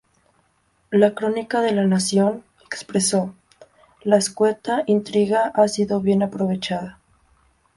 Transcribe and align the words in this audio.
La 0.89 1.13
crónica 1.13 1.61
de 1.61 1.73
"La 1.73 1.85
Nación" 1.85 2.43
expresó: 2.65 3.35
"La 4.01 4.17
escueta 4.17 4.81
intriga 4.87 5.49
ha 5.53 5.67
sido 5.67 6.01
bien 6.01 6.23
aprovechada. 6.23 6.97